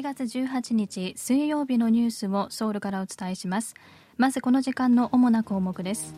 [0.00, 3.74] 7月18日水曜日のニュースをソウルからお伝えします。
[4.16, 6.14] まずこの時間の主な項目です。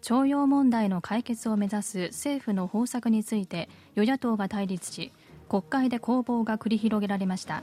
[0.00, 5.12] 徴用問題の解決を目指す政府の方策について与野党が対立し
[5.50, 7.62] 国会で攻防が繰り広げられました。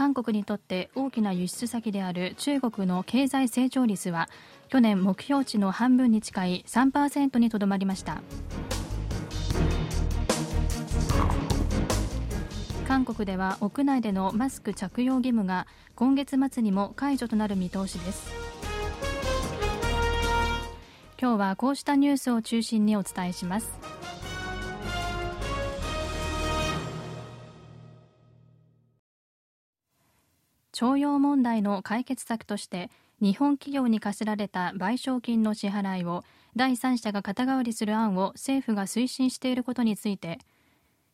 [0.00, 4.30] 韓国にとって大きな輸出先である中国の経済成長率は
[4.70, 8.22] 去年目標値の半分に近い3%にとどまりました。
[12.88, 15.66] 韓国では屋内でのマスク着用義務が
[15.96, 18.32] 今月末にも解除となる見通しです。
[21.20, 23.99] 今日はこうしたニュースを中心にお伝えします。
[30.72, 36.24] 徴用問題の解決策として日本企業に課せられた賠償金の支払いを
[36.56, 40.38] 第三者が肩代わりする案を政府が推進していることについて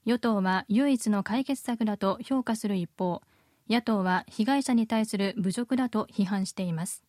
[0.05, 3.23] 与党は唯一の解決策だと評価する一方
[3.69, 7.03] 野党は被害者に対する侮辱だと批判しています。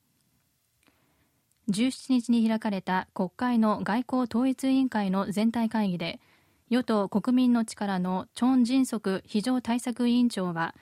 [1.70, 6.20] 17日に開かれた国会の外交統一委員会の全体会議で
[6.70, 10.74] 与党国民の力のチョン・ジンソク非常対策委員長は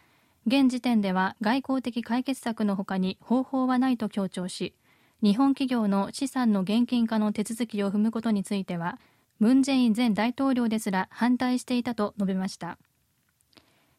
[0.47, 4.75] 現時点では外交的解決策のほかに方法はないと強調し
[5.23, 8.99] 日本企業の資産の現金化の手続きを踏むことについては
[9.39, 12.77] ムン・ジェイン前大統領ですら反対していたと述べました。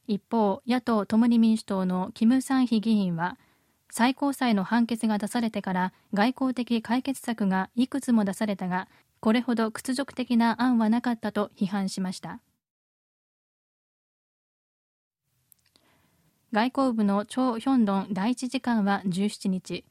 [0.06, 3.36] 一方野党共に民主党のキム・サンヒ議員は
[3.90, 8.86] 最高裁の判決が出されてから外交的解決策がいくつも出されたが
[9.18, 12.40] これほど屈辱的な案はなかったと批判しました。
[16.56, 19.84] 外交部のチョ・ヒョンドン第一次官は17日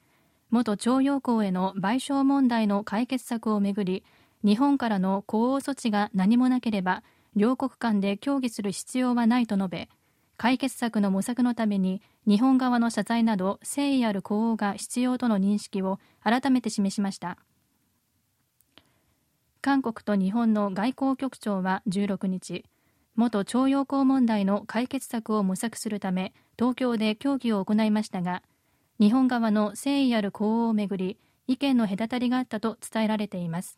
[0.49, 4.03] 元徴用工への賠償問題の解決策をめぐり
[4.43, 7.03] 日本からの呼応措置が何もなければ
[7.35, 9.89] 両国間で協議する必要はないと述べ
[10.37, 17.37] 解決策の模索のために日本側の謝罪など誠意ある呼応が必要との認識を改めて示しました。
[19.61, 22.65] 韓国と日本の外交局長は16日
[23.15, 28.43] 元徴用工問題の解決策を模索するため東京で協議を行いましたが
[28.99, 31.17] 日本側の誠意ある呼応をめぐり
[31.47, 33.77] 意見の隔たりがあったと伝えられています。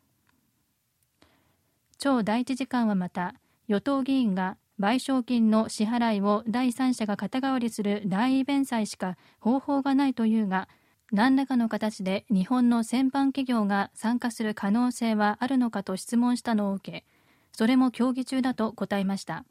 [1.98, 3.34] 超第一次官はまた
[3.68, 10.70] 与党議員が賠償金の支払いを第三者が肩代わりする代位弁済しか方法がないというが
[11.12, 17.06] 何らかの形で日本の先般企業が参加する可能性はあるのかと質問したのを受け
[17.52, 19.46] それも協議中だと答えました。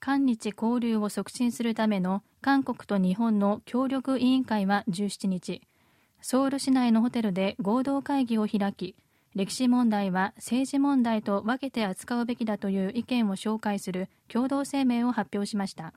[0.00, 5.62] 韓日交流を促進するための韓国と日本の協力委員会は17日
[6.20, 8.96] ソウル市内のホテルで合同会議を開き
[9.34, 15.94] 歴史問題は政治問題と分けて扱うべきだという意見を紹介する共同声明を発表しました。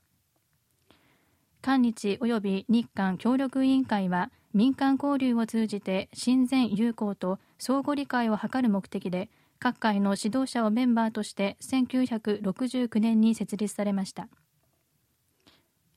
[1.61, 14.27] 韓日及び日韓協力委員会は民間交流を通じて親善友好と相互理解を図る目的で各界の指導者をメンバーとして1969年に設立されました。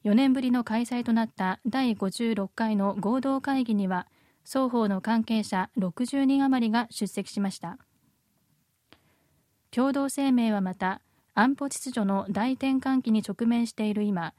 [0.04, 4.06] 4年ぶりの開催となった第56回の合同会議には
[4.44, 7.76] 双方の関係者60人余りが出席しました。
[9.70, 11.00] 共同声明はまた
[11.34, 14.32] 安保秩序の大転換期に直面している今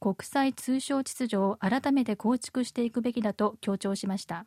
[0.00, 4.46] 国際通商秩序を改めて構築していくべきだと強調しました。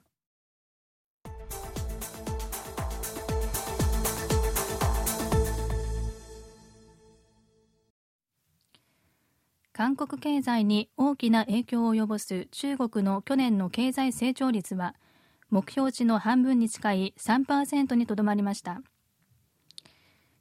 [9.71, 14.95] 韓国経済に大きな影響を及ぼす中国の去年の経済成長率は
[15.49, 18.81] 目標値の半分に近い3%にとどまりました。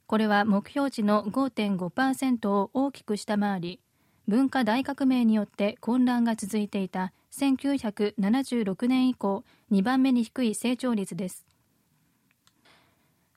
[0.05, 3.82] これは目標値の5.5%を大きく下回り
[4.27, 11.45] 文化大革命によって混乱が続いていた1976年以降2番目に低い成長率です。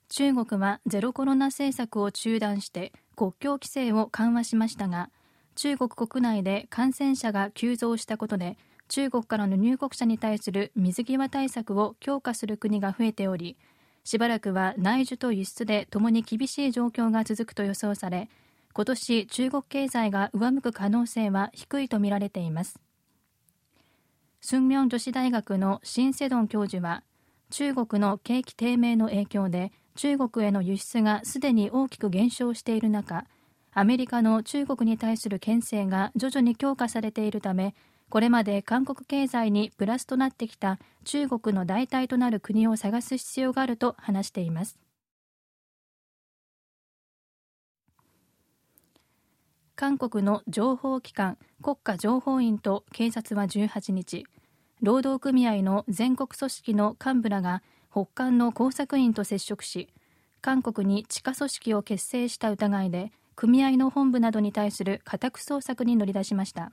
[0.09, 5.09] 中国はゼロコロナ政策を中断して国境規制を緩和しましたが
[5.55, 8.57] 中国国内で感染者が急増したことで
[8.87, 13.57] 中国からの入国者に対する水際対策を強化する国が増えており
[14.05, 18.29] しばらくは内需と輸出でともに厳しい状況が続くと予想され
[18.77, 22.79] 今年中国経済が上向く可能性は低いとみられています。
[24.39, 27.01] スンミョン女子大学のシン・セドン教授は
[27.49, 33.25] 中国の景気低迷の影響で中国への輸出がすでに大きく減少している中
[33.73, 37.73] アメリカの中国に対する牽制が徐々に強化されているため
[38.09, 44.77] これまで韓国経済にプラスとなってきた中国の代替となる国を探す必要があると話しています。
[49.79, 54.25] 韓国の情報機関国家情報院と警察は18日
[54.81, 59.87] 労働組合の全国組織の幹部らが北韓の工作員と接触し
[60.41, 66.71] 韓国に地下組織を結成した疑いで組合の本部などに対する家宅捜索に乗り出しました。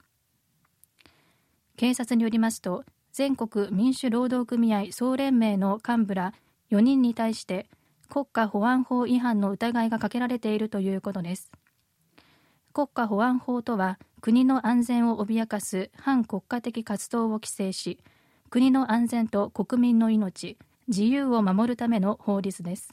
[1.77, 6.33] 警察によりますと全国民主労働組合総連盟の幹部ら
[6.71, 7.67] 4人に対して
[8.09, 11.53] 国家保安法違反の疑いがかけられているということです。
[12.75, 18.01] 国家保安法とは国の安全を脅かす反国家的活動を規制し
[18.51, 22.93] 国の安全と国民の命自由を守るための法律です。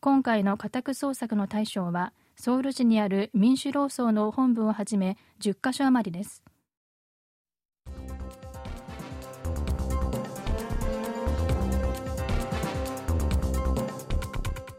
[0.00, 6.44] 今回の家宅捜索の対象はソウル市にある民主労総の本部をはじめ10カ所余りです。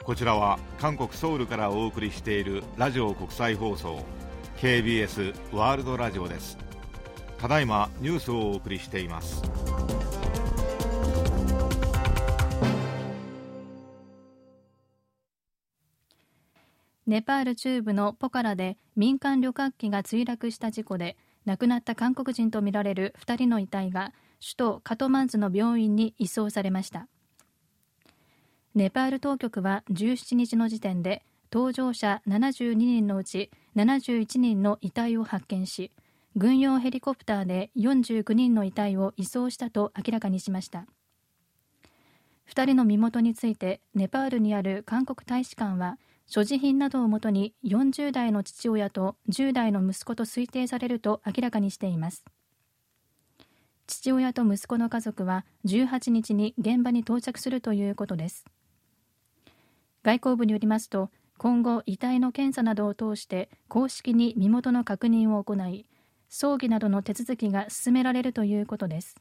[0.09, 4.03] こちらは韓国ソウルからお送りしているラジオ国際放送
[4.57, 6.57] KBS ワールドラジオです。
[7.38, 9.44] ただいまニュースをお送りしています。
[17.06, 27.07] ネパール中部のポカラで民間旅客機が墜落した事故で亡くなった韓国人とみられる2人の遺体が首都カトマンズの病院に移送されました。
[28.75, 35.92] ネパール当局は17日の時点で搭乗者72人のうち71人の遺体を発見し
[36.36, 40.86] 軍用ヘリコプターで49人の遺体を移送したと明らかにしました。
[42.50, 52.24] 2人の身元についてネパールにある韓国大使館は所持品などをもとに40代の父親と10代の息子と推定されると明らかにしています。
[53.88, 58.45] 父親と息子の家族は18日に現場に到着するということです。
[60.03, 65.85] 外交部によりますと今後遺体の検査などを通して公式に身元の確認を行い
[66.29, 69.15] 葬儀などの手続きが進められるということです。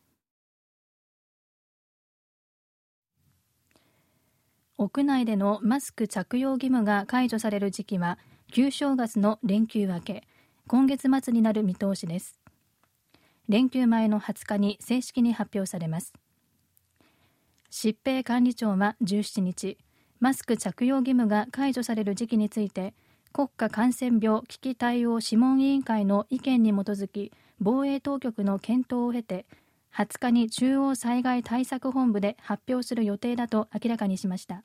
[4.76, 8.18] 屋内でのマスク着用義務が解除される時期は
[8.52, 10.24] 旧正月の連休明け
[10.68, 12.38] 今月末になる見通しです。
[13.48, 16.12] 連休前の20日に正式に発表されます。
[17.70, 19.78] 疾病管理庁は17日
[20.20, 22.94] マスク着用義務が解除される時期について
[23.32, 29.46] 国家感染病危機対応諮問委員会の意見に基づき防衛当局の検討を経て
[29.94, 34.64] 20日に中央災害対策本部で発表する予定だと明らかにしました。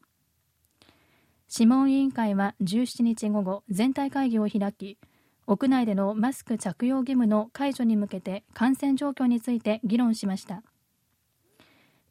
[1.50, 4.98] 諮問委員会は17日午後全体会議を開き
[5.46, 10.64] 屋内でのマスク着用義務の解除に向けて感染状況について議論しました。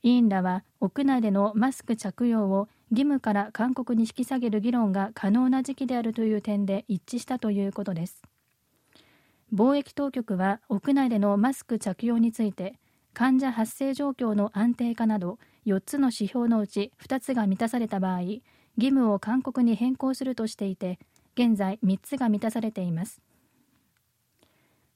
[0.03, 8.23] 委員らは屋内でのマスク着用を義務から勧告に引き下げる議論が可能な時期であるという点で一致したということです。
[9.51, 12.75] 貿易当局は屋内でのマスク着用について
[13.15, 18.43] 患者発生状況の安定化など4つの指標のうち2つが満たされた場合義
[18.77, 20.99] 務を勧告に変更するとしていて
[21.35, 23.23] 現在3つが満たされています。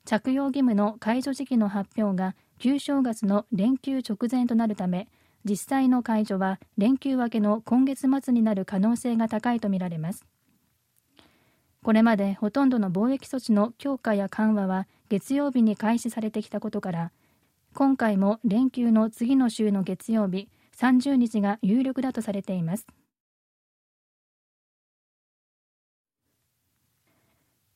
[0.05, 5.09] 着用義務の解除時期の発表が旧正月の連休直前となるため
[5.49, 10.25] 実際の解除は連休明けの今月末になる可能性が高いとみられます。
[11.85, 17.13] これまでほとんどの貿易措置の強化や緩和は月曜日に開始されてきたことから
[17.75, 22.89] 今回も連休の次の週の月曜日30日が有力だとされています。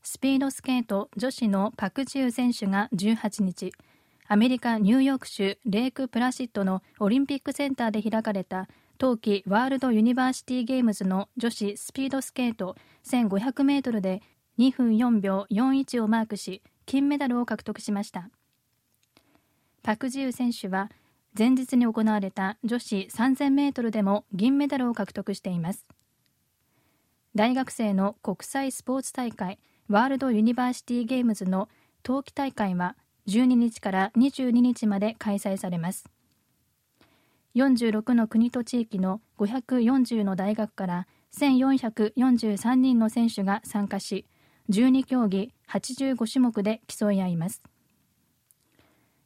[0.03, 3.73] スピードスケート女子のパク・ジュー選手が18日
[4.33, 14.23] アメリカ・ニューヨーク州レイク・プラシッドのオリンピックセンターで開かれた冬季ワールドユニバーシティゲームズの女子スピードスケート1500メートルで
[14.57, 18.31] 2分4秒41をマークし金メダルを獲得しました。
[19.83, 20.93] パク・ジウ選手は
[21.37, 25.89] 前日に行われた女子3000メートルでも銀メダルを獲得しています。
[27.35, 29.59] 大学生の国際スポーツ大会
[29.89, 31.69] ワールドユニバーシティゲームズの
[32.05, 32.95] 冬季大会は
[33.31, 36.05] 12日から22日まで開催されます。
[37.55, 41.07] 46の国と地域の540の大学から
[41.37, 44.27] 1443人の選手が参加し
[44.69, 47.63] 12競技85種目で競い合います。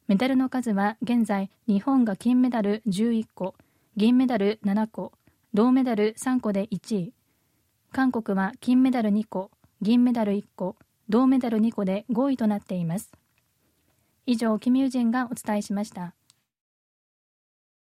[0.07, 3.55] メダルの数は現在日本が金メダル11個
[3.97, 5.13] 銀メダル7個
[5.55, 7.15] 銅メダル3個で1位。
[7.91, 10.77] 韓国は金メダル2個銀メダル1個
[11.09, 13.11] 銅メダル2個で5位となっています。
[14.27, 16.15] 以上キミュージンがお伝えしました。